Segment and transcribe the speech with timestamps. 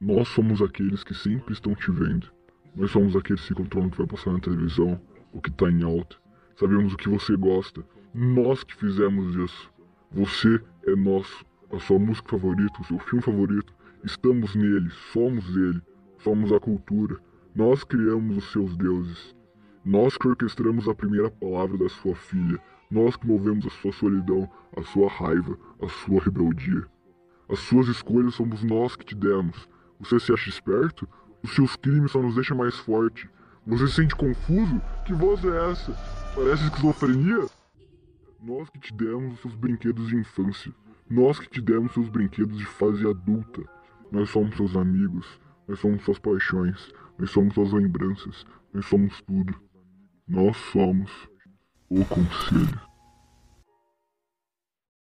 [0.00, 2.28] Nós somos aqueles que sempre estão te vendo.
[2.76, 5.00] Nós somos aqueles que controlam o que vai passar na televisão,
[5.32, 6.14] o que está em alta.
[6.54, 7.84] Sabemos o que você gosta.
[8.14, 9.68] Nós que fizemos isso.
[10.12, 13.74] Você é nosso, a sua música favorita, o seu filme favorito.
[14.04, 15.82] Estamos nele, somos ele,
[16.18, 17.18] somos a cultura.
[17.52, 19.34] Nós criamos os seus deuses.
[19.84, 22.60] Nós que orquestramos a primeira palavra da sua filha.
[22.88, 26.86] Nós que movemos a sua solidão, a sua raiva, a sua rebeldia.
[27.48, 29.68] As suas escolhas somos nós que te demos.
[30.00, 31.08] Você se acha esperto?
[31.42, 33.28] Os seus crimes só nos deixam mais forte.
[33.66, 34.80] Você se sente confuso?
[35.04, 35.92] Que voz é essa?
[36.34, 37.46] Parece esquizofrenia?
[38.40, 40.72] Nós que te demos os seus brinquedos de infância.
[41.10, 43.62] Nós que te demos seus brinquedos de fase adulta.
[44.10, 45.40] Nós somos seus amigos.
[45.66, 46.92] Nós somos suas paixões.
[47.18, 48.46] Nós somos suas lembranças.
[48.72, 49.54] Nós somos tudo.
[50.26, 51.10] Nós somos
[51.90, 52.87] o Conselho.